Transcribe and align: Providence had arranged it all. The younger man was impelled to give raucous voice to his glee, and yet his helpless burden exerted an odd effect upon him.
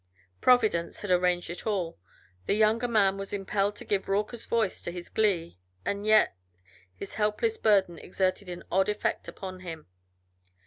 Providence 0.41 1.01
had 1.01 1.11
arranged 1.11 1.47
it 1.51 1.67
all. 1.67 1.99
The 2.47 2.55
younger 2.55 2.87
man 2.87 3.19
was 3.19 3.33
impelled 3.33 3.75
to 3.75 3.85
give 3.85 4.09
raucous 4.09 4.45
voice 4.45 4.81
to 4.81 4.91
his 4.91 5.09
glee, 5.09 5.59
and 5.85 6.07
yet 6.07 6.35
his 6.95 7.13
helpless 7.13 7.59
burden 7.59 7.99
exerted 7.99 8.49
an 8.49 8.63
odd 8.71 8.89
effect 8.89 9.27
upon 9.27 9.59
him. 9.59 9.85